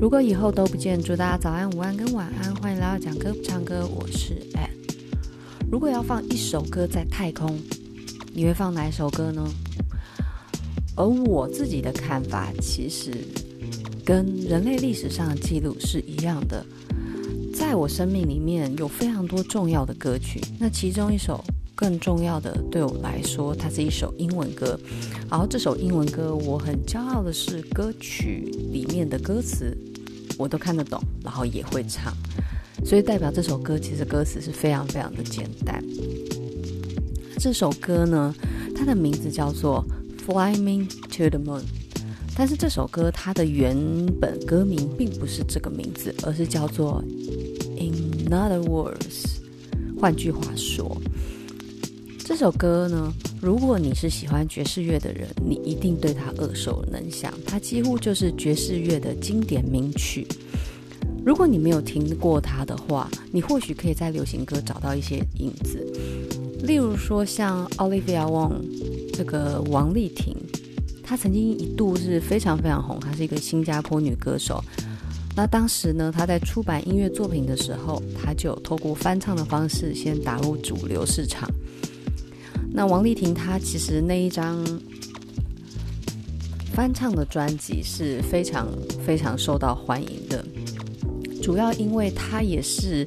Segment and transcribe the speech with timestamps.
[0.00, 2.56] 如果以后都不见，祝大家早安、午安跟晚安。
[2.56, 4.70] 欢迎来到讲歌不唱歌，我是 An。
[5.70, 7.60] 如果要放一首歌在太空，
[8.32, 9.46] 你会放哪一首歌呢？
[10.96, 13.12] 而我自己的看法，其实
[14.02, 16.64] 跟人类历史上的记录是一样的。
[17.54, 24.80] 在我生命里面有非常多重要的歌曲，那其中一首更重要的，对我来说，它是一首英文歌。
[25.28, 29.76] 然后这首英文歌，我很骄傲的是歌曲里面的歌词。
[30.40, 32.16] 我都看得懂，然后也会唱，
[32.82, 35.84] 所以代表这首歌其实歌词是非常非常的简单。
[37.38, 38.34] 这首歌呢，
[38.74, 39.84] 它的名字叫做
[40.24, 41.60] 《Fly Me to the Moon》，
[42.34, 43.76] 但是这首歌它的原
[44.18, 47.04] 本歌名并不是这个名字，而是叫做
[47.78, 48.96] 《In Other Words》。
[50.00, 50.96] 换句话说，
[52.30, 57.34] 这首歌呢，如果你是喜欢爵士乐的人，你一定对它耳熟能详。
[57.44, 60.24] 它几乎就是爵士乐的经典名曲。
[61.26, 65.84] 如果你没有听过它的话，你或许可以在流行歌找到一些影子。
[66.62, 68.62] 例如说，像 Olivia Wong
[69.12, 70.36] 这个王丽婷，
[71.02, 74.62] 她曾经一度是非常非常红，她是一个新加坡女歌手。
[75.34, 81.50] 那当时呢，她在出版音乐作品的时候，她就透过翻唱的方式先打入主流市场。
[82.72, 84.64] 那王丽婷她其实那一张
[86.72, 88.68] 翻唱的专辑是非常
[89.04, 90.44] 非常受到欢迎的，
[91.42, 93.06] 主要因为她也是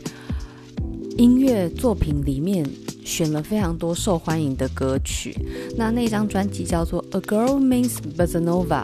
[1.17, 2.67] 音乐作品里面
[3.05, 5.35] 选了非常多受欢迎的歌曲。
[5.77, 8.83] 那那张专辑叫做《A Girl Meets Bossa Nova》，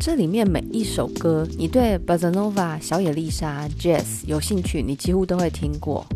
[0.00, 6.06] 这里面每一首歌，你对 Bossa Nova、小野丽莎、Jazz 有兴趣，你几乎都会听过。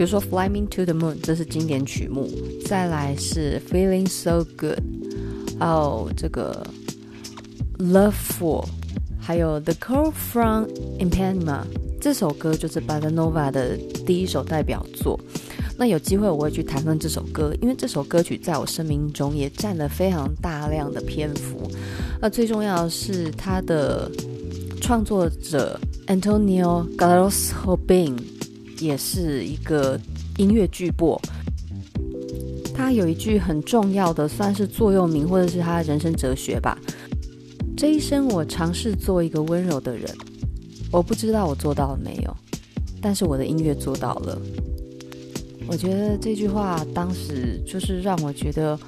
[0.00, 2.24] 比如说《Fly Me to the Moon》，这是经典曲目；
[2.64, 4.78] 再来是《Feeling So Good》，
[5.58, 6.66] 还有这个
[7.84, 8.64] 《Love For》，
[9.20, 10.64] 还有《The Call from
[10.98, 11.44] Ipanema》
[12.00, 15.20] 这首歌就是 Bossa Nova 的第一首代表作。
[15.76, 21.70] 那有机会我会去谈论这首歌，因为这首歌曲在我生命中也占了非常大量的篇幅。
[22.22, 24.10] 那最重要的是，它的
[24.80, 28.16] 创作者 Antonio Carlos Jobim。
[28.80, 30.00] 也是一个
[30.38, 31.20] 音乐巨擘，
[32.74, 36.78] 他有一句很重要的，算是座右铭，或者是他人生哲学吧。
[37.76, 40.04] 这一生我尝试做一个温柔的人，
[40.90, 42.36] 我不知道我做到了没有，
[43.00, 44.40] 但是我的音乐做到了。
[45.66, 48.78] 我觉得这句话当时就是让我觉得，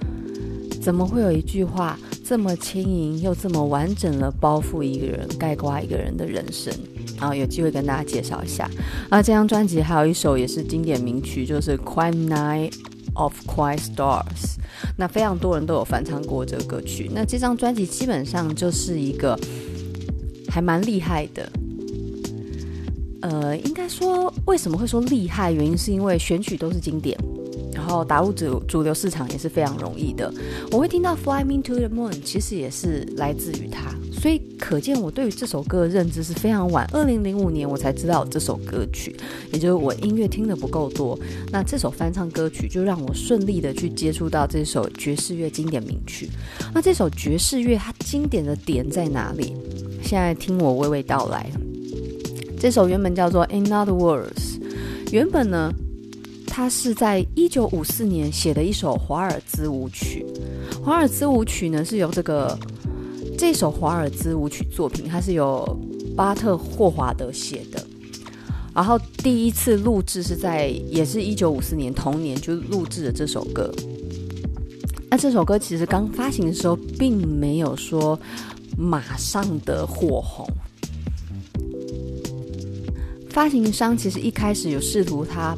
[0.81, 1.99] 怎么会有一句话
[2.33, 6.73] 这么轻盈又这么完整的包覆一个人，概括一个人的人生？
[7.19, 8.67] 然后有机会跟大家介绍一下。
[9.11, 12.73] 啊，这张专辑还有一首也是经典名曲，就是《Quiet Night
[13.13, 14.23] of Quiet Stars》。
[14.97, 17.11] 那非常多人都有翻唱过这个歌曲。
[17.15, 19.39] 那这张专辑基本上就是一个
[20.49, 21.53] 还蛮厉害的。
[23.21, 25.53] 呃，应该说为什么会说厉害？
[25.53, 27.15] 原因是因为选曲都是经典。
[27.93, 30.33] 然后打入主主流市场也是非常容易的。
[30.71, 36.89] 我会听到《Fly Me to the Moon》，其实也是来自于他，所以可见我对于这首歌的认知是非常晚。
[36.95, 39.15] 二零零五年我才知道这首歌曲，
[39.53, 41.19] 也就是我音乐听得不够多。
[41.51, 46.31] 那这首翻唱歌曲就让我顺利的去接触到这首爵士乐经典名曲。
[46.73, 49.55] 那这首爵士乐它经典的点在哪里？
[50.03, 51.47] 现在听我娓娓道来。
[52.59, 54.31] 这首原本叫做《In Other Words》，
[55.13, 55.71] 原本呢。
[56.55, 60.23] 他是在一九五四年写的一首华尔兹舞曲。
[60.85, 62.59] 华尔兹舞曲呢，是由这个
[63.39, 65.67] 这首华尔兹舞曲作品，它是由
[66.15, 67.83] 巴特霍华德写的。
[68.75, 73.73] 然后第一次录制是在也是一九五四年同年就录制了这首歌。
[75.09, 78.21] 那这首歌其实刚发行的时候，并没有说
[78.77, 80.47] 马上的火红。
[83.31, 85.57] 发行商其实一开始有试图他。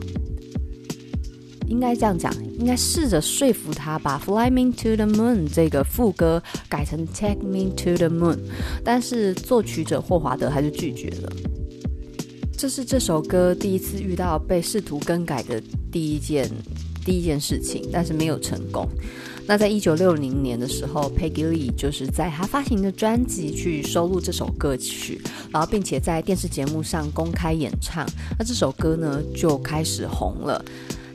[1.66, 8.36] 应该这样讲，应该试着说服他把《Fly Me to the Moon》这个副歌改成《Take Me to the Moon》，
[8.84, 11.32] 但是作曲者霍华德还是拒绝了。
[12.56, 16.48] 这是这首歌第一次遇到被试图更改的第一件
[17.04, 18.88] 第一件事情，但是没有成功。
[19.46, 25.20] 那在一九六零年的时候，Peggy Lee 就是在他发行的专辑去收录这首歌曲，
[25.50, 28.06] 然后并且在电视节目上公开演唱，
[28.38, 30.64] 那这首歌呢就开始红了。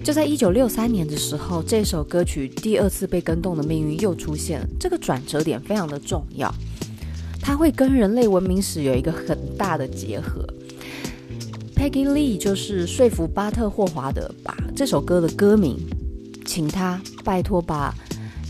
[0.04, 4.68] 就在一九六三年的时候，这首歌曲第二次被更动的命运又出现了。
[4.80, 6.54] 这个转折点非常的重要，
[7.42, 10.46] 它会跟人类文明史有一个很大的结合。
[11.76, 15.78] Peggy Lee 就是说服巴特霍华德把这首歌的歌名，
[16.46, 17.94] 请他拜托把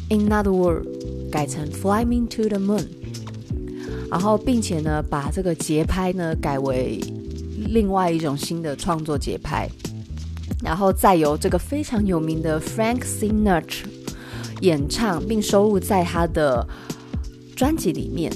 [0.10, 0.88] In Other World"
[1.31, 2.86] 改成 Fly Me to the Moon。
[4.10, 7.00] 然后并且呢，把这个节拍呢改为
[7.68, 9.69] 另外一种新的创作节拍，
[10.63, 13.85] 然后再由这个非常有名的 Frank Sinatra
[14.61, 16.67] 演唱，并收录在他的
[17.56, 18.31] 专辑里面。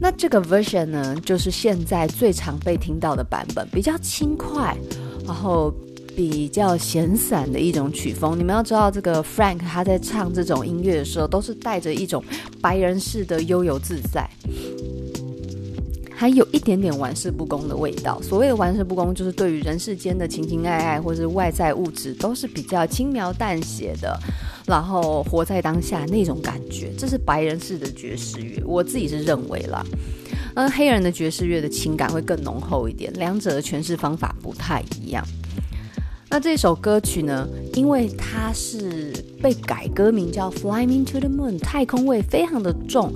[0.00, 4.76] 那这个 version 呢，就是现在最常被听到的版本，比较轻快，
[5.24, 5.72] 然后
[6.16, 8.38] 比较闲散的一种曲风。
[8.38, 12.22] 你们要知道，这个 Frank 他在唱这种音乐的时候，都是带着一种
[12.60, 14.28] 白人式的悠游自在。
[16.16, 18.22] 还有一点点玩世不恭的味道。
[18.22, 24.16] 所谓的玩世不恭，就是对于人世间的情情爱爱或是外在物质，都是比较轻描淡写的，
[24.64, 26.92] 然后活在当下那种感觉。
[26.96, 29.84] 这是白人式的爵士乐，我自己是认为啦。
[30.54, 35.26] 而黑人的爵士乐的情感会更浓厚一点，两者的诠释方法不太一样。
[36.30, 39.12] 那这首歌曲呢，因为它是
[39.42, 43.12] 被改歌名叫《Fly Me to the Moon》，太空味非常的重，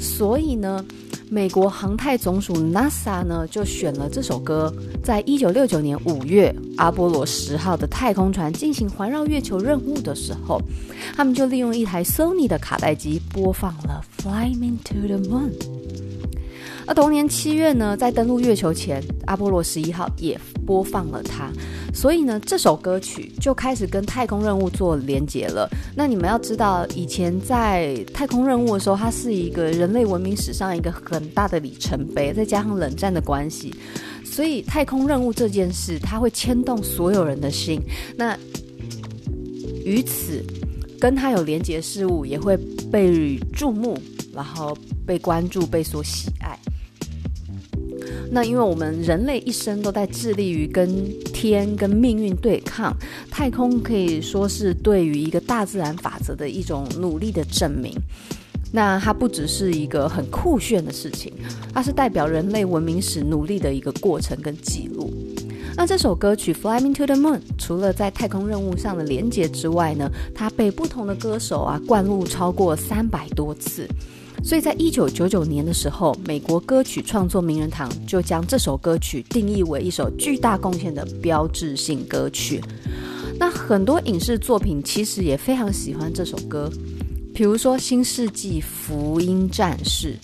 [0.00, 0.82] 所以呢。
[1.30, 4.72] 美国航太总署 NASA 呢，就选了这首歌，
[5.02, 10.60] 在一九六九年五月，阿波罗十号的太空船进行环绕月球任务的时候，
[11.14, 15.50] 他们就利用一台 Sony 的卡带机播放了《Fly Me to the Moon》。
[16.88, 21.52] 而同年七月呢，在登陆月球前，阿波罗十一号也播放了它。
[21.92, 25.68] 所以呢，这首歌曲就开始跟太空任务做连结了。
[25.94, 33.74] 那你们要知道，以前在太空任务的时候，它是一个人类文明史上一个很大的里程碑，再加上冷战的关系，
[34.24, 37.78] 所以太空任务这件事，它会牵动所有人的心。
[38.16, 38.34] 那
[39.84, 40.42] 于此
[40.98, 42.56] 跟它有连结事物，也会
[42.90, 43.98] 被注目，
[44.32, 44.74] 然后
[45.06, 46.58] 被关注，被所喜爱。
[48.30, 52.94] 那因为我们人类一生都在致力于跟天跟命运对抗，
[53.30, 57.92] 太空可以说是对于一个大自然法则的一种努力的证明。
[58.70, 61.32] 那它不只是一个很酷炫的事情，
[61.72, 65.10] 它是代表人类文明史努力的一个过程跟记录。
[65.74, 73.88] 那这首歌曲《Fly Me to the Moon》除了在太空任务上的连结之外呢，它被不同的歌手啊灌录超过三百多次。
[74.42, 82.62] 所以在一九九九年的时候，美国歌曲创作名人堂就将这首歌曲定义为一首巨大贡献的标志性歌曲。
[83.38, 86.70] 那很多影视作品其实也非常喜欢这首歌，
[87.34, 90.14] 比如说《新世纪福音战士》。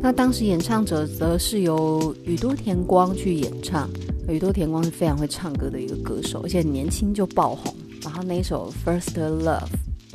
[0.00, 3.88] 那当时演唱者则是由宇多田光去演唱。
[4.28, 7.72] 宇多田光是非常会唱歌的一个歌手，而且年轻就爆红。
[8.02, 9.42] 然后那一首《First Love》，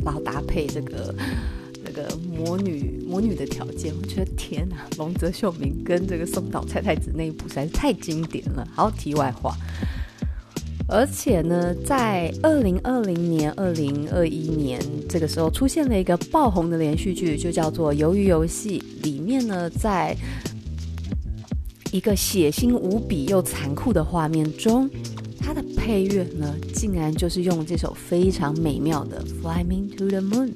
[0.03, 1.15] 然后搭配这个。
[1.93, 8.65] 这个魔女魔女的条件，我觉得天哪，龙泽秀明跟这个松岛菜菜子那一部实在是太经典了。
[8.73, 9.53] 好，题外话，
[10.87, 18.81] 而且呢，在二零二零年、二零二一年这个时候，出现了一个爆红的连续剧，就叫做《鱿鱼游戏》。
[19.03, 20.15] 里面呢，在
[21.91, 24.89] 一个血腥无比又残酷的画面中，
[25.37, 30.47] 它的配乐呢，竟然就是用这首非常美妙的《Fly Me to the Moon》。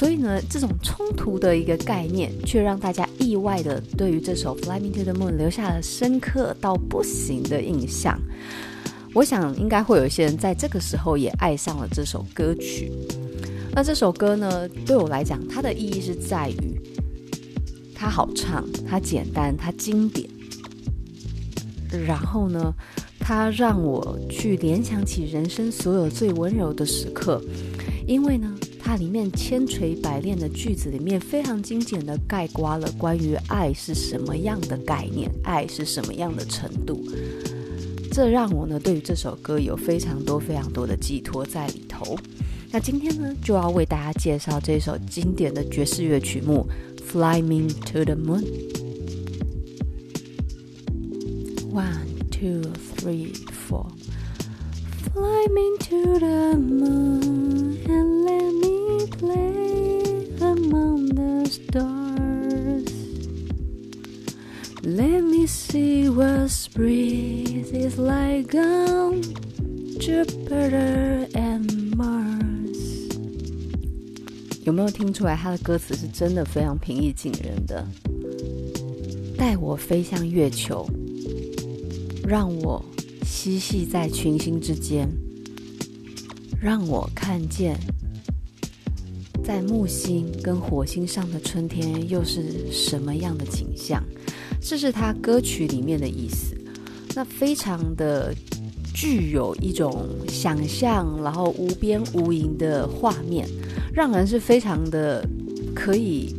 [0.00, 8.18] 所以呢，这种冲突的一个概念，却让大家意外的对于这首《Fly Me to the Moon》留下了深刻到不行的印象。
[9.12, 12.90] 我想应该会有一些人在这个时候也爱上了这首歌曲。
[13.74, 16.80] 那这首歌呢，对我来讲，它的意义是在于
[17.94, 20.26] 它好唱，它简单，它经典。
[22.06, 22.72] 然后呢，
[23.18, 27.38] 它让我去联想起人生所有最温柔的时刻，
[28.06, 28.50] 因为呢。
[28.90, 37.00] 它里面千锤百炼的句子里面，非常精简的概括了关于爱是什么样的概念，爱是什么样的程度。
[38.10, 42.18] 这让我呢，对于这首歌有非常多非常多的寄托在里头。
[42.72, 46.66] 那今天呢，就要为大家介绍这首经典的爵士乐曲目
[47.00, 48.42] 《Fly Me to the Moon》。
[51.72, 52.62] One, two,
[52.96, 53.34] three,
[53.68, 53.86] four.
[55.14, 58.69] Fly me to the moon and let me
[59.18, 62.90] Play among the stars.
[64.82, 69.22] Let me see what spring is like on
[69.98, 73.10] Jupiter and Mars.
[74.64, 77.86] 有没有听出来，他的歌词是真的非常平易近人的？
[79.36, 80.88] 带我飞向月球，
[82.26, 82.82] 让我
[83.24, 85.08] 嬉戏在群星之间，
[86.60, 87.78] 让我看见。
[89.50, 94.00] 在木星跟火星上的春天又是什么样的景象？
[94.60, 96.56] 这是他歌曲里面的意思。
[97.16, 98.32] 那非常的
[98.94, 103.44] 具有一种想象，然后无边无垠的画面，
[103.92, 105.28] 让人是非常的
[105.74, 106.32] 可以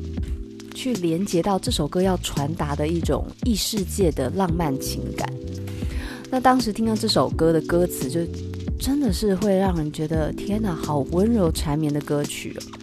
[0.74, 5.30] 去连接到这首歌要传达的一种异世界的浪漫情感。
[6.30, 8.22] 那当时听到这首歌的歌词，就
[8.80, 12.78] 真的是会让人觉得天哪，好温柔缠绵的歌曲哦。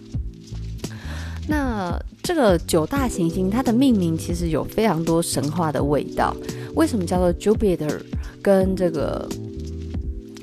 [1.49, 6.31] 那这个九大行星，它的命名其实有非常多神话的味道。
[6.75, 7.99] 为什么叫做 Jupiter
[8.39, 9.27] 跟这个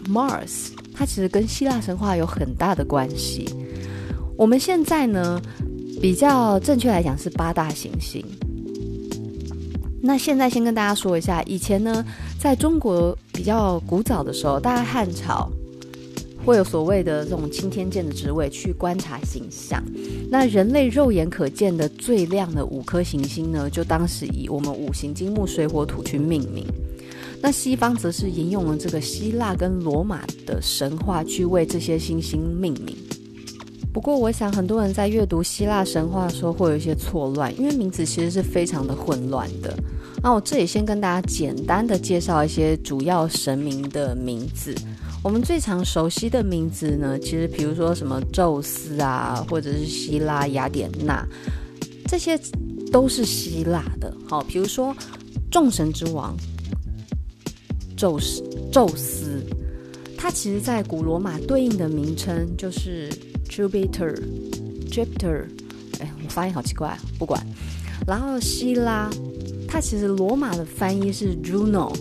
[0.08, 0.72] Mars？
[0.92, 3.48] 它其实跟希腊神话有很大的关系。
[4.36, 5.40] 我们现在呢，
[6.02, 8.25] 比较正确来讲是八大行星。
[10.02, 12.04] 那现在先跟大家说一下，以前呢，
[12.40, 15.48] 在中国比较古早的时候，大概汉朝
[16.47, 19.83] 会有所谓的这种钦天监的职位去观察星象。
[20.31, 26.65] 那人类肉眼可见的最亮的五颗行星呢，就当时以我们五行金木水火土去命名。
[27.43, 32.97] 那西方则是沿用了这个希腊跟罗马的神话去为这些星星命名。
[33.93, 39.75] 不过，我想很多人在阅读希腊神话的时候会有一些错乱，因为名字其实是非常的混乱的。
[40.23, 44.75] 那我这里先跟大家简单的介绍一些主要神明的名字。
[45.26, 51.26] 我们最常熟悉的名字呢，其实比如说什么宙斯啊，或者是希腊、雅典娜，
[52.06, 52.38] 这些
[52.92, 54.16] 都是希腊的。
[54.28, 54.95] 好，比如说
[55.50, 56.37] 众神之王。
[57.97, 58.40] 宙斯，
[58.71, 59.45] 宙斯，
[60.16, 63.11] 他其实在古罗马对应的名称就是
[63.49, 65.42] Jupiter，Jupiter，
[65.99, 67.45] 哎，我发音好奇怪，不管。
[68.06, 69.11] 然后希腊，
[69.66, 71.92] 它其实罗马的翻译是 Juno，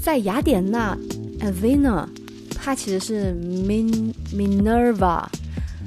[0.00, 0.96] 在雅典娜
[1.40, 2.06] Athena，
[2.54, 5.24] 它其实是 Min Minerva，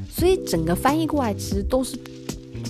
[0.10, 1.98] 所以整个翻译过来其实都是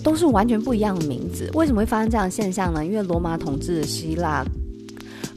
[0.03, 1.49] 都是完全不一样的名字。
[1.53, 2.85] 为什么会发生这样的现象呢？
[2.85, 4.43] 因为罗马统治希腊。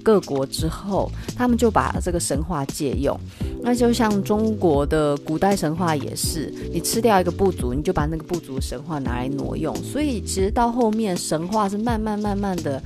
[0.02, 3.18] 各国之后，他们就把这个神话借用。
[3.60, 9.74] 那就像中国的古代神话也是，你吃掉一个部族，你就把那个部族神话拿来挪用。
[9.82, 12.80] 所以其实到后面，神话是慢慢慢慢的，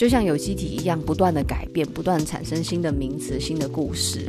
[0.00, 4.24] 就像有机体一样，不断的改变，不断产生新的名词、新的故事。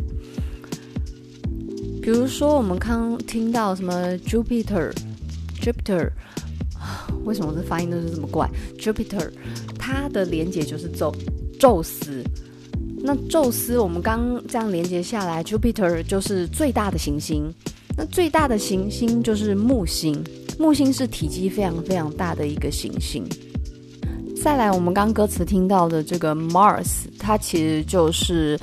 [2.01, 6.09] 比如说，我们刚听到什么 Jupiter，Jupiter，
[7.23, 9.31] 为什么这发音都是这么怪？Jupiter，
[9.79, 11.15] 它的连结就是宙。
[11.57, 12.21] 宙斯，
[12.97, 17.49] 那宙斯，我们刚这样连接下来，Jupiter 就是最大的行星。
[17.95, 20.21] 那最大的行星就是木星，
[20.59, 23.23] 木星是体积非常非常大的一个行星。
[24.43, 28.59] 再来，我们刚歌词听到的这个 Mars，它其实就是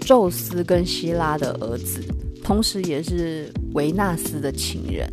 [0.00, 2.02] 宙斯跟希拉的儿子，
[2.42, 5.08] 同时也是维纳斯的情人。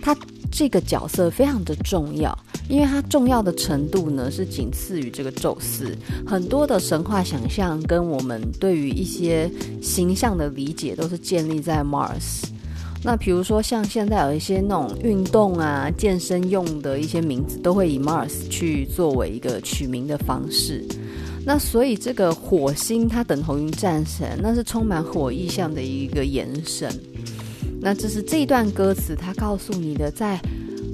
[0.00, 0.16] 他
[0.50, 2.36] 这个角色非常的重要。
[2.68, 5.96] 因为它重要的程度呢，是仅次于这个宙斯。
[6.26, 9.48] 很多的神话想象跟我们对于一些
[9.80, 12.42] 形象的理解，都是建立在 Mars。
[13.06, 20.84] 那比如说像现在有一些那种运动啊、健身用的一些名字，都会以 Mars 去作为一个取名的方式。
[21.44, 26.90] 那所以这个火星它等同于战神，那是充满火意象的一个延伸。
[27.80, 30.40] 那这是这一段歌词，它告诉你的在。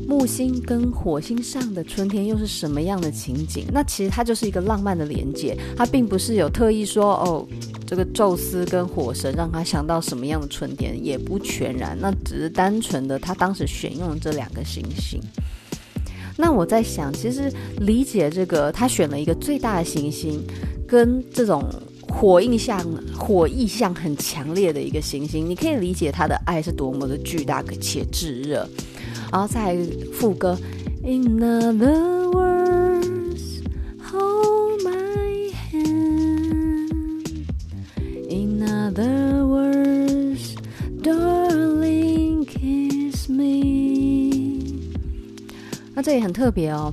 [0.05, 3.65] 木星跟火星上的春天又是什么样的情景？
[3.73, 7.47] 那其实它就是一个浪漫的连接，它并不是有特意说哦，
[7.93, 15.21] 这个宙斯跟火神让他想到什么样的春天，也不全然，那只是单纯的他当时选用这两个行星。
[16.39, 20.43] 那我在想，其实理解这个他选了一个最大的行星，
[20.89, 21.63] 跟这种
[22.09, 22.81] 火印象、
[23.15, 28.67] 火意象很强烈的一个行星，你可以理解他的爱是多么的巨大且炙热。
[29.31, 29.77] 然后再
[30.15, 30.59] 副歌
[31.05, 32.52] ，In other words,
[38.95, 40.55] Other words,
[41.01, 44.91] darling, kiss me.
[45.95, 46.93] 那这也很特别哦。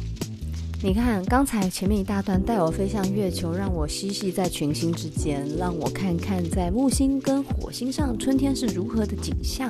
[0.81, 9.69] 你看，刚才前面一大段带我飞向月球，让我嬉戏在群星之间，让我看看在木星跟火星上春天是如何的景象。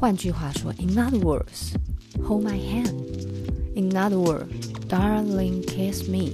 [0.00, 1.74] 换句话说，In other words,
[2.26, 2.94] hold my hand.
[3.74, 4.46] In other words,
[4.88, 6.30] darling, kiss me.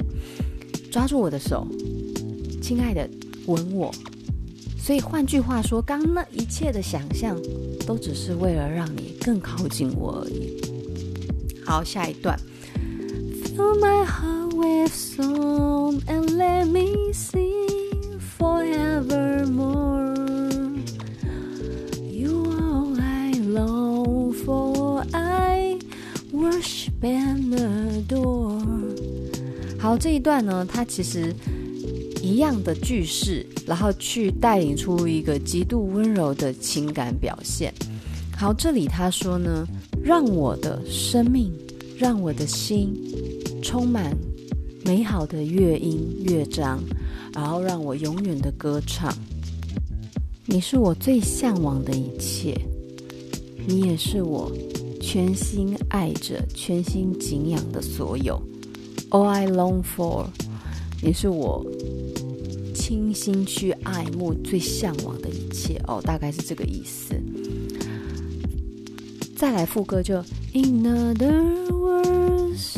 [0.93, 1.67] 抓住我的手，
[2.63, 3.11] 亲爱的，
[3.47, 3.93] 吻我。
[4.91, 7.41] 所以换句话说，刚刚那一切的想象，
[7.87, 10.61] 都只是为了让你更靠近我而已。
[11.65, 12.37] 好，下一段。
[13.55, 20.11] Fill my heart with song and let me sing forevermore.
[27.01, 28.61] Bend the door。
[29.79, 31.33] 好，这一段呢，它其实
[32.21, 37.73] 一样的句式，然后去带领出一个极度温柔的情感表现。
[38.37, 39.65] 好，这里他说呢
[40.03, 41.53] 让我的生命，
[41.97, 42.93] 让我的心
[43.63, 44.13] 充满
[44.85, 46.81] 美好的乐音乐章，
[47.33, 49.15] 然后让我永远的歌唱。
[50.47, 52.61] 你是我最向往的一切，
[53.69, 54.51] 你也是我
[55.01, 58.43] 全心爱着、全心敬仰的所有。
[59.11, 60.27] All I long for，
[61.01, 61.65] 你是我
[62.91, 65.81] 倾心去爱慕、最向往的一切。
[65.87, 67.15] 哦，大概是这个意思。
[69.37, 70.17] 再来副歌就
[70.55, 72.75] In other words,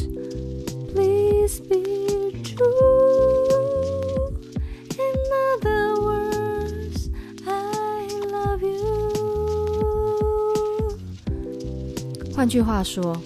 [0.92, 4.34] please be true.
[4.98, 5.16] In
[5.48, 7.08] other words,
[7.46, 8.98] I love you.
[12.34, 13.16] 换句话说，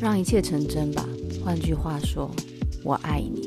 [0.00, 1.04] 让一切成真吧。
[1.44, 2.30] 换句话说，
[2.84, 3.39] 我爱你。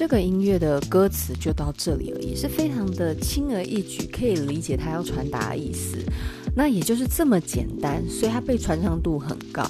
[0.00, 5.98] 这个音乐的歌词就到这里而已，是非常的轻而易举，可以理解他要传达的意思。
[6.56, 9.62] 那也就是这么简单，所以它被传唱度很高。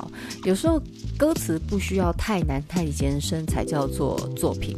[0.45, 0.81] 有时候
[1.19, 4.77] 歌词不需要太难太艰深才叫做作品，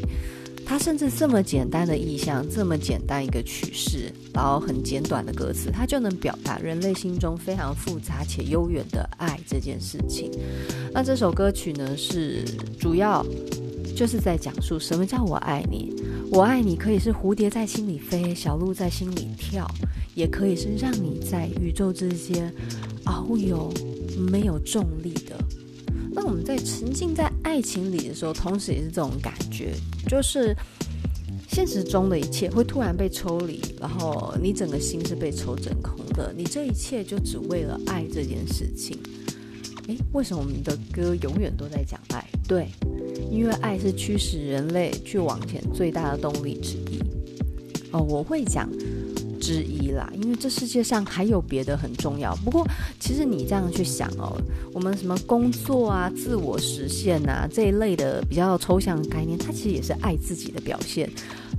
[0.64, 10.30] 它甚至这么简单的意象，这么简单一个曲式，然后很简短的歌词，它就能表达人类心中非常复杂且悠远的爱这件事情。
[10.94, 12.42] 那这首歌曲呢，是
[12.80, 13.22] 主要
[14.02, 15.94] 就是在讲述什么叫我爱你。
[16.28, 19.64] 我爱你可以是蝴蝶在心里飞，小鹿在心里跳。
[20.16, 22.52] 也可以是让你在宇宙之间
[23.04, 23.72] 遨游，
[24.28, 25.38] 没有重力的。
[26.10, 29.72] 那我们在沉浸在爱情里的时候，同时也是这种感觉，
[30.08, 30.52] 就是
[31.48, 36.34] 现实中的一切会突然被抽离，然后你整个心是被抽真空的。
[36.36, 38.98] 你这一切就只为了爱这件事情。
[39.86, 42.28] 诶，为什么我们的歌永远都在讲爱？
[42.48, 42.66] 对，
[43.32, 47.00] 因为爱是驱使人类去往前最大的动力之一。
[47.90, 48.68] 哦，我会讲。
[49.40, 52.32] 之一啦，因为这世界上还有别的很重要。
[52.44, 52.64] 不过，
[53.00, 54.40] 其实你这样去想哦，
[54.72, 61.10] 我们什么工作啊、自我实现啊这一类的比较抽象的概念，它其实也是爱自己的表现。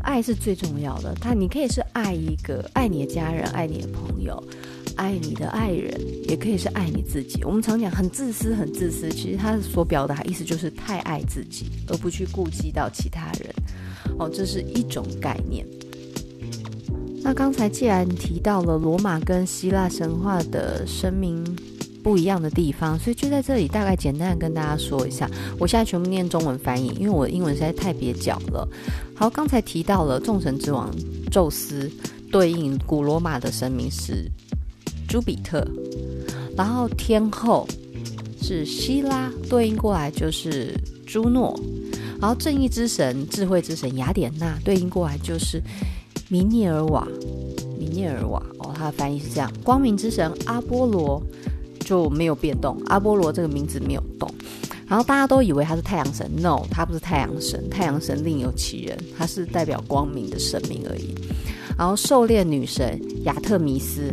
[0.01, 4.41] 爱是最重要的，它你可以是爱一个爱你的家人、爱你的朋友、
[4.95, 7.43] 爱你的爱人，也可以是爱你自己。
[7.43, 13.53] 我们常讲很自私、很自私，其实它所表达意思就是太爱自己，而不去顾及到其他人。
[14.19, 15.65] 哦，这是一种概念。
[17.23, 21.41] 那刚才既然提到了罗马跟希腊神话的生命
[22.03, 25.29] 不一样的地方，所以就在这里大概简单跟大家说一下。
[25.57, 28.67] 我现在全部念中文翻译，因为我的英文实在太蹩脚了。
[29.15, 30.93] 好，刚才提到了众神之王
[31.31, 31.89] 宙斯，
[32.29, 34.29] 对应古罗马的神明是
[35.13, 35.63] 朱比特，
[36.57, 37.67] 然后天后
[38.41, 40.73] 是希拉，对应过来就是
[41.05, 41.55] 朱诺，
[42.19, 45.61] 然后正义之神、智慧之神雅典娜，对应过来就是。
[46.29, 47.07] 米涅尔瓦，
[47.77, 49.53] 米涅尔瓦哦，它的翻译是这样。
[49.63, 51.21] 光明之神阿波罗
[51.81, 54.27] 就没有变动，阿波罗这个名字没有动。
[54.87, 61.13] 然后大家都以为他是太阳神，no，他不是太阳神，太阳神另有其人，他是代表光明的神明而已。
[61.77, 64.11] 然后狩猎女神亚特弥斯，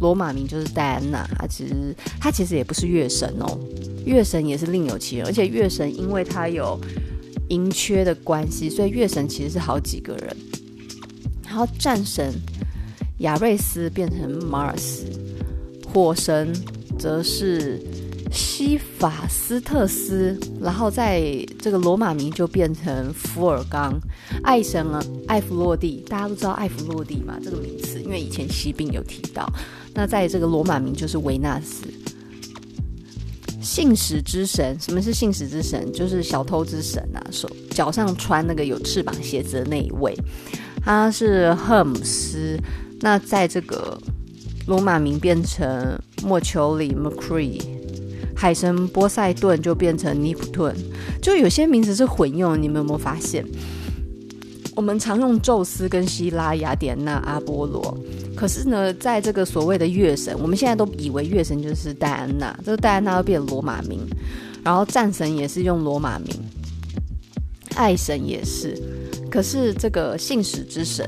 [0.00, 3.58] 罗马名就是戴安娜，她其实她其实也不是月神哦，
[4.04, 6.78] 月神也是另有其人，而且月神因为他有
[7.48, 10.36] 盈缺的关系，所以月神其实是好几个人。
[11.44, 12.32] 然后战神
[13.18, 15.04] 亚瑞斯变成马尔斯，
[15.92, 16.52] 火神
[16.98, 17.80] 则是
[18.32, 23.98] 西法斯特斯，然后在这个罗马名就变成福尔冈，
[24.44, 29.44] 爱神啊，艾弗洛蒂，大家都知道艾弗洛蒂嘛，这个名词，因为以前西病有提到。
[29.94, 31.84] 那在这个罗马名就是维纳斯，
[33.60, 35.92] 信使之神，什么是信使之神？
[35.92, 40.16] 就是小偷之神啊，手脚上穿那个有翅膀鞋子的那一位。
[40.82, 42.58] 他是赫姆斯，
[43.00, 44.00] 那在这个
[44.66, 47.60] 罗马名变成莫丘里 （Mercury），
[48.34, 50.74] 海神波塞顿就变成尼普顿，
[51.20, 53.44] 就有些名字是混用，你们有没有发现？
[54.74, 57.94] 我们常用宙斯跟希拉、雅典娜、阿波罗，
[58.40, 64.00] 可是呢，在这个所谓的月神，我们现在都以为月神就是戴安娜，这个戴安娜又变罗马名，
[64.64, 66.34] 然后战神也是用罗马名，
[67.74, 68.74] 爱神也是。
[69.30, 71.06] 可是这个信使之神、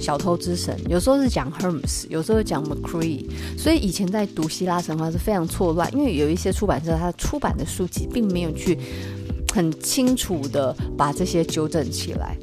[0.00, 3.26] 小偷之神，有时候是讲 Hermes，有时候讲 Mercury，
[3.58, 8.78] 所以以前在读希腊神话是非常错乱，因为有一些出版社它出版的书籍并没有去
[9.52, 12.34] 很清楚的把这些纠正起来。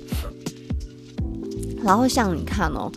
[1.84, 2.92] 然后像你看哦，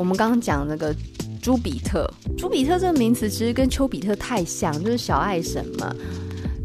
[0.00, 0.96] 我们刚刚讲那个
[1.42, 5.94] 朱比特，朱比特这个名词其实跟丘比特太像，就是小爱神嘛，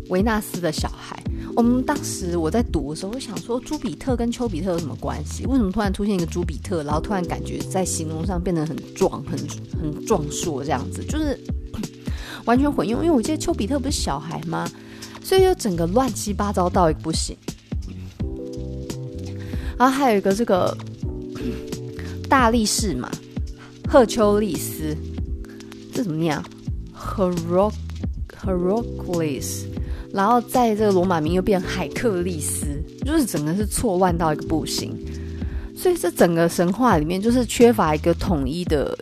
[0.08, 1.22] 维纳斯的小孩。
[1.54, 5.46] 我们当时我在读的时候，我想说朱比特跟丘比特有什么关系？
[5.48, 9.38] 为什么突然出现一个朱比特，然后突然感觉在形容上变得很壮、很
[9.82, 11.38] 很壮硕这样子，就是
[12.48, 13.04] 完全混用。
[13.04, 14.66] 因为我记得丘比特不是小孩吗？
[15.22, 17.36] 所以就整个乱七八糟到一个不行。
[19.78, 20.76] 然后还有一个这个
[22.30, 23.12] 大力士嘛，
[23.88, 24.96] 赫丘利斯，
[25.94, 26.44] 这怎么念啊
[26.96, 27.72] ？Hero
[28.44, 29.66] Heracles。
[30.14, 32.66] 然后在这个罗马名又变海克利斯，
[33.04, 34.96] 就是整个是错乱到一个不行，
[35.76, 38.98] 所以这整个神话里面就是缺乏一个统一的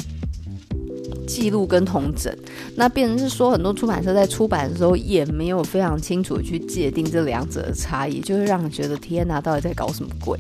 [1.28, 2.36] 记录跟统整，
[2.76, 10.40] 那变成是说很多出版社在出版的时候也没有非常清楚的去界定这两者的差异，就会让人觉得天哪，到底在搞什么鬼？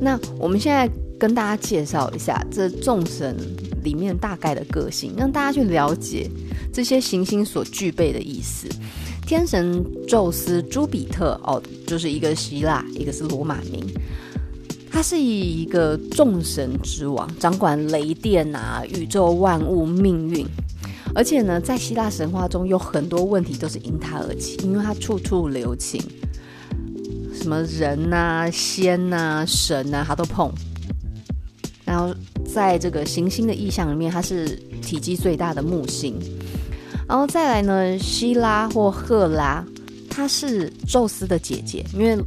[0.00, 3.36] 那我们现在跟大家介绍一下这众神
[3.82, 6.30] 里面大概的个性，让大家去了解。
[6.72, 8.68] 这些行星所具备的意思，
[9.26, 13.82] 天神宙斯、朱比特哦，就是一个希腊，一个是罗马名。
[14.90, 20.46] 他是以一个众神之王，掌管雷电啊、宇宙万物命运。
[21.14, 26.02] 而且呢，在希腊神话中有很多问题都是因他而起，因为他处处留情，
[27.32, 30.52] 什么人呐、仙呐、神呐，他都碰。
[31.86, 36.18] 然后在这个行星的意象里面，它是体积最大的木星。
[37.08, 39.64] 然后再来呢，希拉或赫拉，
[40.10, 41.84] 她是宙斯的姐姐。
[41.94, 42.18] 因为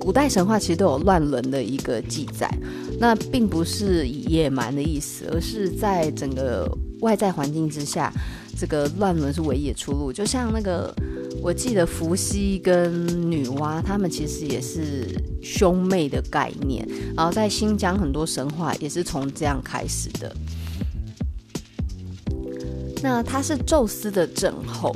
[0.00, 2.50] 古代神话其实都有乱伦的一个记载，
[2.98, 6.66] 那并不是野蛮的意思，而是在整个
[7.00, 8.10] 外在环境之下，
[8.58, 10.10] 这个乱伦是唯一的出路。
[10.10, 10.94] 就像那个，
[11.40, 15.06] 我记得伏羲跟女娲，他们其实也是
[15.42, 16.86] 兄妹的概念。
[17.16, 20.34] 然后在新疆很多神话也是从这样开始的。
[23.02, 24.94] 那她是宙斯的正后，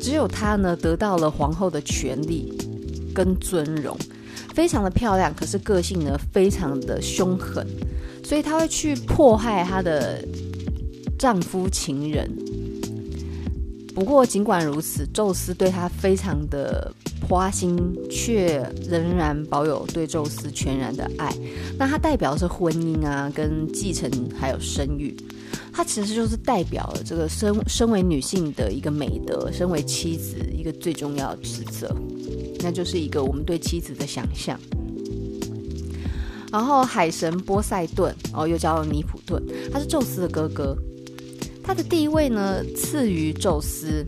[0.00, 2.52] 只有她呢得到了皇后的权力
[3.14, 3.96] 跟尊荣，
[4.54, 7.66] 非常的漂亮，可是个性呢非常的凶狠，
[8.24, 10.24] 所以她会去迫害她的
[11.18, 12.30] 丈夫情人。
[13.96, 16.92] 不过尽管如此，宙斯对他非常的
[17.26, 17.74] 花心，
[18.10, 21.34] 却仍然保有对宙斯全然的爱。
[21.78, 25.16] 那它代表的是婚姻啊，跟继承还有生育。
[25.72, 31.90] 它其实就是代表了这个身身为女性的一个美德，身为妻子一个最重要的职责，
[32.60, 34.60] 那就是一个我们对妻子的想象。
[36.52, 40.76] 然后海神波塞顿，哦，又叫尼普顿，他是宙斯的哥哥，
[41.66, 44.06] 他的地位呢次于宙斯。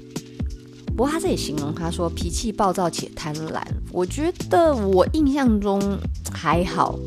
[0.97, 3.61] 不过他这里形容他说脾气暴躁且贪婪，
[3.93, 5.99] 我觉得我印象中
[6.33, 6.99] 还好。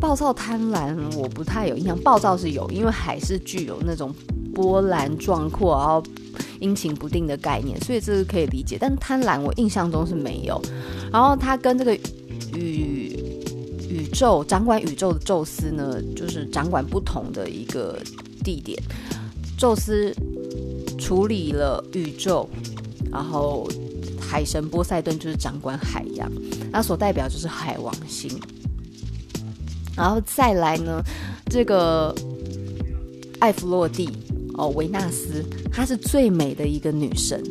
[0.00, 1.98] 暴躁贪婪，我不太有印象。
[2.00, 4.14] 暴躁是有，因为海是具有那种
[4.54, 6.02] 波澜壮阔，然后
[6.58, 8.78] 阴晴不定的概念，所以这是可以理解。
[8.80, 10.60] 但贪婪，我印象中是没有。
[11.12, 11.94] 然后他跟这个
[12.54, 13.14] 宇
[13.90, 17.98] 宇宙掌管宇宙的宙斯呢，就是掌管不同的一个
[18.42, 18.80] 地点。
[19.60, 20.10] 宙斯
[20.98, 22.48] 处理了宇宙，
[23.12, 23.68] 然后
[24.18, 26.32] 海神波塞顿就是掌管海洋，
[26.72, 28.40] 那所代表就是海王星。
[29.94, 31.02] 然后再来呢，
[31.50, 32.14] 这个
[33.38, 34.08] 艾弗洛蒂
[34.54, 37.44] 哦，维纳斯，她是最美的一个女神。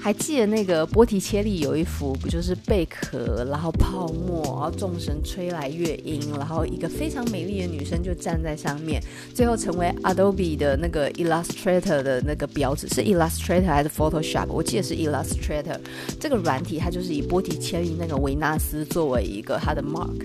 [0.00, 9.02] 还记得那个波提切利有一幅，不就是贝壳，然后泡沫，然后众神吹来乐音，然后一个非常美丽的女生就站在上面，
[9.34, 14.46] 最后成为 Adobe 的那个 Illustrator 的那个标志，是 Illustrator 还是 Photoshop？
[14.48, 15.78] 我记得是 Illustrator。
[16.18, 20.24] 这个软体它就是以波提切利那个维纳斯作为一个它的 mark。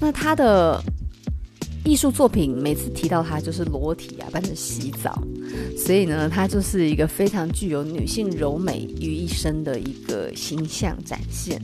[0.00, 0.82] 那它的
[1.84, 5.22] 艺术作品每次提到他就是裸体啊，扮成洗澡，
[5.76, 11.60] 所以呢，他就是一个非常具有女性柔美于一身的一个形象展现。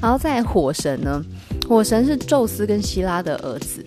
[0.00, 1.24] 然后在火神呢，
[1.66, 3.82] 火神是宙斯跟希拉的儿子，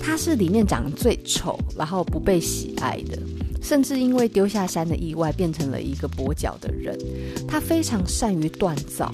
[0.00, 3.18] 他是里面长得最丑，然后不被喜爱的，
[3.60, 6.98] 甚至因为丢下山的意外变成了一个跛脚的人。
[7.46, 9.12] 他非常善于锻造。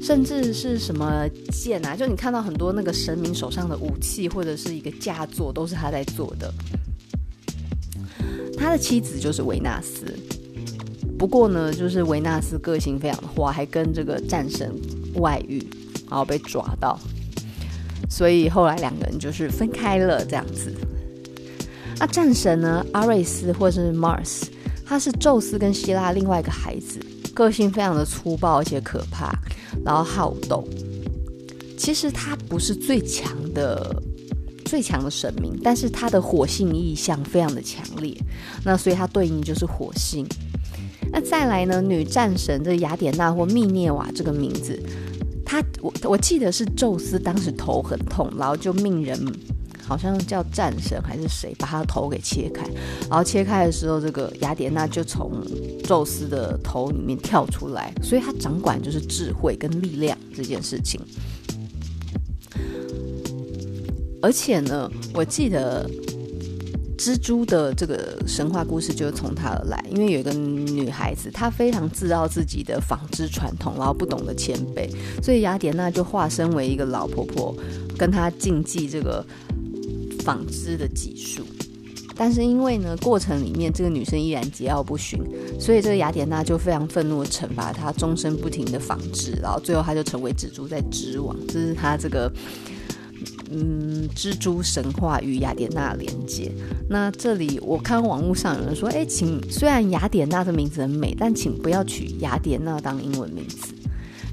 [0.00, 6.52] 甚至是什么剑啊，就你看到很多那个神明手上的武器或者是一个佳作，都是他在做的。
[8.56, 10.04] 他的妻子就是维纳斯，
[11.18, 14.72] 不过呢，就是维纳斯个性非常的花，还跟这个战神
[15.14, 15.64] 外遇，
[16.08, 16.98] 然后被抓到，
[18.10, 20.72] 所以后来两个人就是分开了这样子。
[22.00, 24.44] 那战神呢，阿瑞斯或者是 Mars，
[24.84, 26.98] 他是宙斯跟希腊另外一个孩子，
[27.38, 29.32] 个性非常的粗暴而且可怕。
[29.84, 30.66] 然后好斗，
[31.76, 34.02] 其实他不是最强的
[34.64, 38.12] 最强的神明，但是他的火性意象非常的强烈，
[38.64, 40.26] 那所以它对应就是火星。
[41.12, 44.82] 那再来呢，女战神的雅典娜或密涅瓦这个名字，
[45.46, 49.16] 他我我记得是宙斯当时头很痛，然后就命人。
[49.88, 52.62] 好像叫战神还是谁把他的头给切开，
[53.08, 55.32] 然后切开的时候，这个雅典娜就从
[55.82, 61.00] 宙斯的头里面跳出来，所以他掌管就是智慧跟力量这件事情。
[64.20, 65.88] 而且呢，我记得
[66.98, 74.86] 蜘蛛的这个神话故事就是从他而来，因为有一个女孩子，她非常自傲自己的纺织传统，然后不懂得谦卑，
[75.22, 77.54] 所以雅典娜就化身为一个老婆婆，
[77.96, 79.24] 跟她竞技这个。
[80.28, 81.42] 纺织的技术，
[82.14, 85.18] 但是因为呢，过程里面这个女生依然桀骜不驯，
[85.58, 91.34] 所以这个雅典娜就非常愤怒的惩罚她，终身不停的纺织，然后最后她就成为蜘蛛在织网。
[91.46, 92.30] 这是她这个
[93.50, 96.52] 嗯，蜘蛛神话与雅典娜连接。
[96.90, 103.72] 那这里我看网络上有人说，哎，请虽然雅典娜的名字很美，但请不要取雅典娜当英文名字。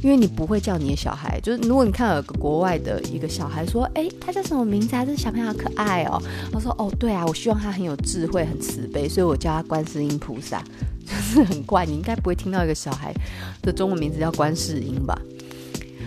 [0.05, 5.03] 因为你不会叫你的小孩，就是如果你看有个国外的一个小孩说，哎，他叫什么名字啊？
[5.03, 6.21] 这小朋友好可爱哦。
[6.53, 10.63] 他说，哦，对啊，我希望他很有智慧，很慈悲，所以我叫他观世音菩萨，
[11.03, 11.87] 就是很怪。
[11.87, 13.11] 你应该不会听到一个小孩
[13.63, 15.19] 的中文名字叫观世音吧？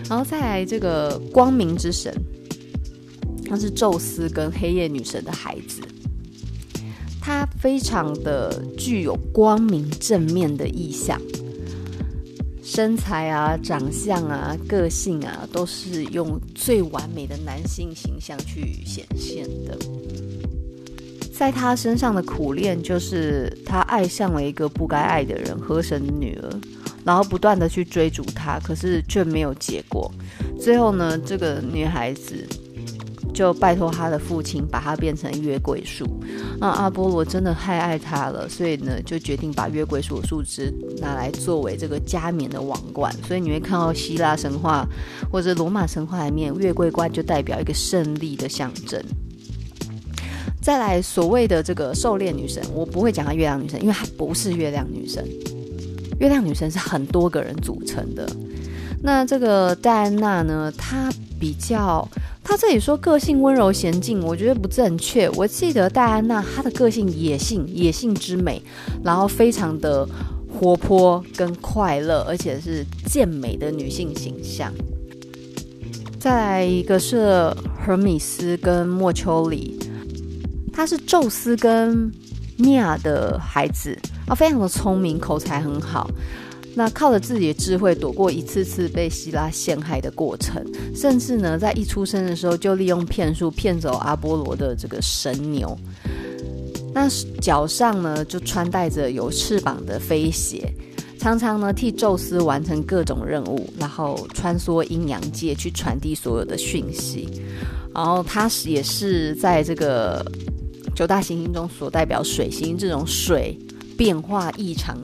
[0.09, 2.09] 然后再来这个光明之神，
[3.49, 5.81] 他是宙斯跟黑夜女神的孩子，
[7.19, 11.21] 他非常的具有光明正面的意象。
[12.71, 19.75] 身材啊，长相啊，个性啊，都是用最完美的男性形象去显现的。
[21.33, 26.61] 在他身上的苦练，就是他爱上了一个不该爱的人——河神的女儿，
[27.03, 30.09] 然后不断的去追逐他，可是却没有结果。
[30.61, 32.47] 最后呢，这个女孩子。
[33.39, 36.05] 就拜托他的父亲把他变成月桂树，
[36.59, 43.15] 那阿波罗真的太爱他了，所以呢就决定把月桂树的树枝拿来作为这个加冕的王冠。
[43.25, 44.85] 所以你会看到希腊神话
[45.31, 49.01] 或者罗马神话里面，月桂冠就代表一个胜利的象征。
[50.61, 55.25] 再来所谓的这个狩猎女神，我不会讲她月亮女神，因为她不是月亮女神。
[56.19, 58.29] 月亮女神是很多个人组成的。
[59.01, 62.05] 那这个戴安娜呢，她比较。
[62.49, 65.29] 他这里说个性温柔娴静，我觉得不正确。
[65.35, 68.59] 我记得戴安娜她的个性野性，野性之美，
[69.03, 70.03] 然后非常的
[70.51, 74.73] 活泼跟快乐，而且是健美的女性形象。
[76.19, 77.53] 再来一个是
[77.85, 79.77] 荷米斯跟莫丘里，
[80.73, 82.11] 他是宙斯跟
[82.57, 83.95] 尼亚的孩子
[84.27, 86.09] 啊，非常的聪明，口才很好。
[86.79, 90.65] 那靠着自己的智慧躲过一次次被希拉陷害的过程，
[90.95, 95.77] 甚至呢，在一出生的时候就利用骗术骗走阿波罗的这个神牛。
[96.93, 97.09] 那
[97.41, 100.73] 脚上呢就穿戴着有翅膀的飞鞋，
[101.19, 107.27] 常常呢替宙斯完成各种任务，然后穿梭阴阳界去传递所有的讯息。
[107.93, 110.25] 然后他也是在这个
[110.95, 113.59] 九大行星中所代表水星这种水
[113.97, 114.97] 变化异常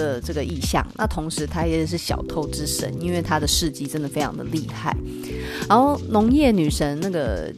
[0.00, 4.96] 的这个意象，那同时他也是小偷之神，因为他的事迹真的非常的厉害。
[5.68, 7.52] 然后农业女神那个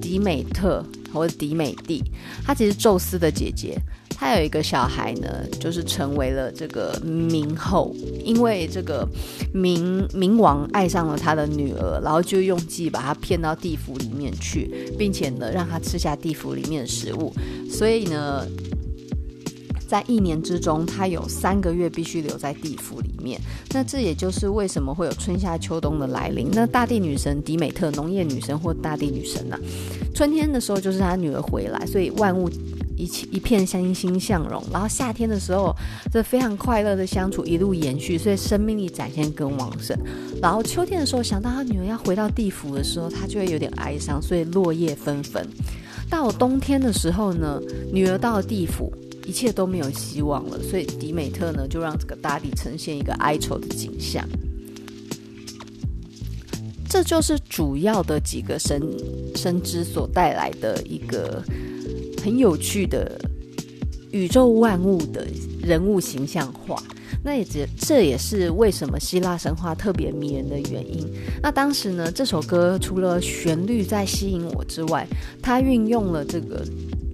[0.00, 2.02] 迪美特或者迪美蒂，
[2.44, 3.78] 她其实宙斯的姐姐，
[4.08, 5.28] 她有一个小孩呢，
[5.60, 9.06] 就是成为了这个冥后，因为这个
[9.54, 17.32] 冥冥王爱上了他的女儿，然后就用计把她骗到地府里面去，并且呢让她吃下地府里面的食物，
[17.70, 18.46] 所以呢。
[19.86, 23.40] 在一年之中，他有三个月必须留在地府里面。
[23.72, 26.48] 那这也就是为什么会有春夏秋冬的来临。
[26.52, 29.60] 那大地女神迪美特，农业女神或大地女神呐、啊，
[30.14, 32.50] 春天的时候就是她女儿回来，所以万物
[32.96, 34.62] 一起一片欣欣向荣。
[34.72, 35.74] 然后夏天的时候，
[36.12, 39.96] 这非常快乐的相处一路延续，所以生命力展现更旺盛。
[40.40, 45.46] 然后秋天的时候，想到她女儿要回到地府的时候，她就会有点哀伤，所以落叶纷纷。
[46.08, 47.60] 到冬天的时候呢，
[47.92, 48.92] 女儿到了地府。
[49.26, 54.22] 一切都没有希望了，所以迪美特呢就让这个大地呈现一个哀愁的景象。
[56.88, 58.80] 这就是主要的几个神
[59.34, 61.42] 神之所带来的一个
[62.22, 63.18] 很有趣的
[64.12, 65.26] 宇宙万物的
[65.60, 66.80] 人物形象化。
[67.24, 71.04] 那也这这也是为什么希腊神话特别迷人的原因。
[71.42, 75.08] 那当时呢，这首歌除了旋律在吸引我之外，
[75.42, 76.62] 它运用了这个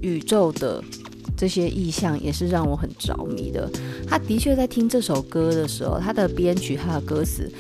[0.02, 0.82] 宇宙的。
[1.40, 3.66] 这些意象也是让我很着迷的。
[4.06, 7.50] 他的确在听这首歌的时候，他的编曲、他的歌词，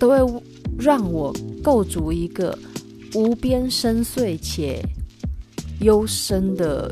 [0.00, 0.42] 都会
[0.78, 2.58] 让我构筑一个
[3.12, 4.82] 无边深邃且
[5.82, 6.90] 幽深的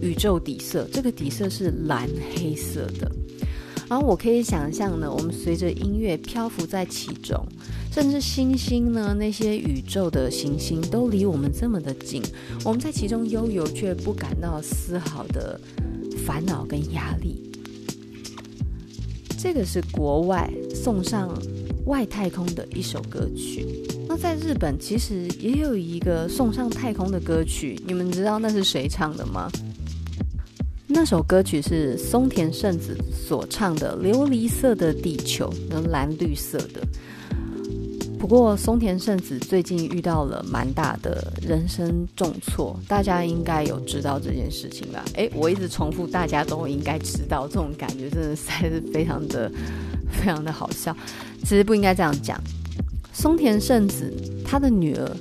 [0.00, 3.10] 宇宙底色，这个底色是蓝黑色的。
[3.88, 7.44] 然后我可以想象呢，我们随着音乐漂浮在其中，
[7.90, 12.22] 甚至星星呢，那些宇宙的行星都离我们这么的近，
[12.64, 15.60] 我们在其中悠游，却不感到丝毫的
[16.24, 17.50] 烦恼跟压力。
[19.36, 21.36] 这个是国外送上
[21.86, 23.66] 外太空的一首歌曲。
[24.06, 29.50] 那在日本其实也有一个送上太空的歌曲，你们知道那是谁唱的吗？
[30.86, 36.80] 那首歌曲是松田圣子所唱的《琉璃色的地球》，那蓝绿色的。
[38.20, 45.02] 不过松田圣子最近遇到了蛮大的人生重挫，大家应该有知道这件事情吧？
[45.14, 49.50] 诶，我一直重复，大家都应该知道，这种感觉真的是非常的、
[50.12, 50.94] 非常的好笑。
[51.40, 52.38] 其实不应该这样讲，
[53.10, 54.12] 松田圣子
[54.44, 55.16] 她的女儿。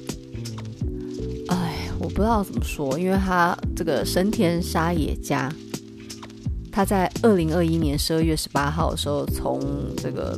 [1.48, 5.50] 哎我不知道怎么说，因为他这个神田沙也加，
[6.70, 9.62] 他在二零二一年十二月十八号的时候，从
[9.96, 10.38] 这个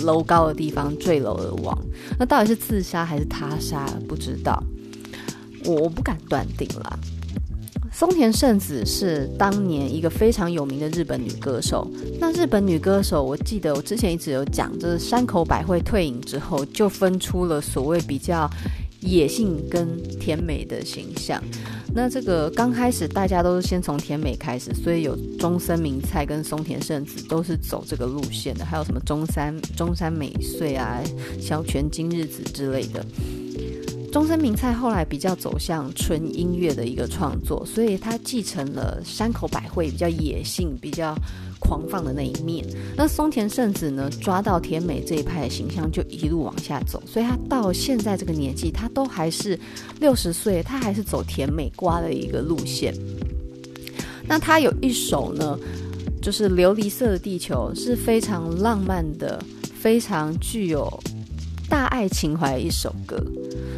[0.00, 1.78] 楼高的地方坠楼而亡。
[2.18, 3.86] 那到底是自杀还是他杀？
[4.08, 4.62] 不知道，
[5.64, 6.98] 我我不敢断定啦。
[7.92, 11.88] 松田圣子是当年一个非常有名的日本女歌手。
[12.18, 18.50] 那日本女歌手，我记得我之前一直有讲，就是山口百惠退隐之后，就分出了所谓比较。
[19.06, 21.38] 野性跟甜美的形象，
[21.94, 31.00] 那这个刚开始大家都是先从甜美开始，所以有中森明菜跟松田圣子都是走这个路线的，还有什么中山中山美穗啊、
[31.40, 33.06] 小泉今日子之类的。
[34.14, 41.16] 中森明菜后来比较走向纯音乐的一个创作，所以他继承了山口百惠比较野性、比较。
[41.60, 42.62] 狂放的那一面，
[42.94, 49.58] 那松田圣子呢，抓到甜美这一派的形象，就一路往下走，所以他到现在这个年纪，他都还是
[49.98, 52.94] 六十岁，他还是走甜美瓜的一个路线。
[54.28, 55.58] 那他有一首呢，
[56.20, 59.42] 就是《琉璃色的地球》，是非常浪漫的，
[59.74, 60.86] 非常具有
[61.68, 63.16] 大爱情怀一首歌。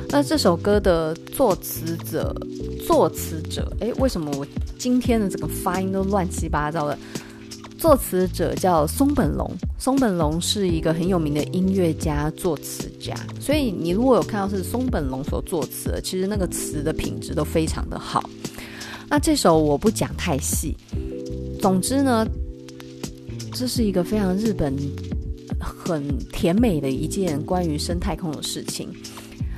[0.08, 2.34] 那这首歌的作词者，
[2.86, 4.46] 作词者，诶，为什么我
[4.78, 6.98] 今天的这个发音都乱七八糟的？
[7.78, 18.28] 作词者叫松本龙，松本龙是一个很有名的音乐家、作词家，所以你如果有看到是松本龙所作词，其实那个词的品质都非常的好。
[19.08, 20.74] 那这首我不讲太细，
[21.60, 22.26] 总之呢，
[23.52, 24.74] 这是一个非常日本
[25.86, 28.88] 很甜美的一件关于深太空的事情。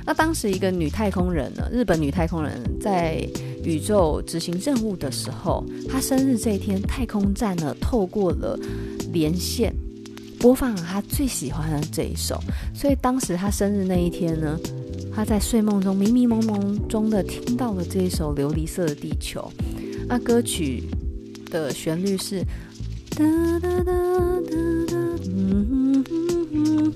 [0.05, 3.27] 那当时一个女太空人呢，日本女太空人在。
[3.61, 8.57] 宇宙执行任务的时候，她生日这一天，太空站呢透过了
[9.11, 9.71] 连线
[10.39, 12.41] 播放了她最喜欢的这一首，
[12.73, 14.57] 所以当时她生日那一天呢，
[15.13, 19.51] 她在睡梦中迷迷蒙蒙中的听到了这一首《琉璃色的地球》，
[20.07, 20.85] 那歌曲
[21.51, 22.41] 的旋律是
[23.19, 23.25] 哒
[23.59, 23.91] 哒哒
[24.47, 24.55] 哒
[24.87, 24.95] 哒，
[25.27, 25.35] 嗯
[25.67, 26.93] 嗯嗯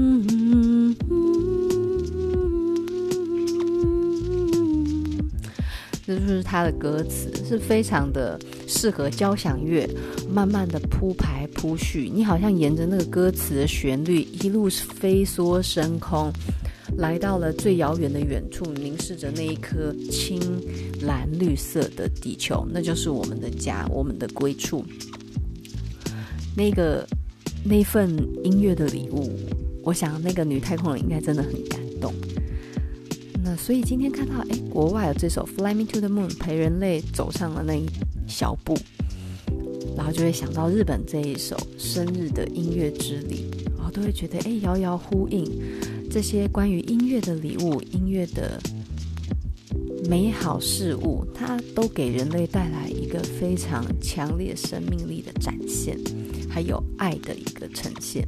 [0.99, 1.17] 嗯。
[6.43, 9.87] 他的歌词是非常的适合交响乐，
[10.37, 16.31] 慢慢的铺排铺叙，你好像沿着那个歌词的旋律一路飞梭升空，
[16.97, 20.39] 来到了最遥远的远处，凝视着那一颗青
[21.01, 24.85] 蓝绿色的地球，那就是我们的家，我们的归处。
[26.55, 27.03] 那个
[27.63, 29.31] 那份音乐的礼物，
[29.81, 32.13] 我想那个女太空人应该真的很感动。
[33.43, 37.87] 那所以今天看到，哎，国外有这首《Fly Me to the Moon》，陪人类走上了那一
[38.27, 38.77] 小步，
[39.97, 45.43] 然后就会想到日本这一首生日的音乐之礼，然后都会觉得，哎，遥遥呼应
[46.09, 48.61] 这些关于音乐的礼物、音乐的
[50.07, 55.97] 美好事物，它都给人类带来一个非常强烈生命力的展现，
[56.47, 58.25] 还有爱的一个呈现。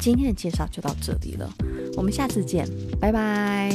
[0.00, 1.52] 今天的介绍就到这里了，
[1.96, 2.66] 我们下次见，
[2.98, 3.70] 拜拜。